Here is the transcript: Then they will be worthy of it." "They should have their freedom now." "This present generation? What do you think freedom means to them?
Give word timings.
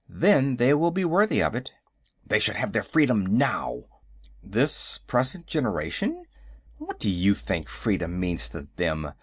Then 0.09 0.55
they 0.55 0.73
will 0.73 0.89
be 0.89 1.05
worthy 1.05 1.43
of 1.43 1.53
it." 1.53 1.73
"They 2.25 2.39
should 2.39 2.55
have 2.55 2.71
their 2.73 2.81
freedom 2.81 3.23
now." 3.37 3.83
"This 4.41 4.97
present 4.97 5.45
generation? 5.45 6.25
What 6.79 6.99
do 6.99 7.07
you 7.07 7.35
think 7.35 7.69
freedom 7.69 8.19
means 8.19 8.49
to 8.49 8.67
them? 8.77 9.13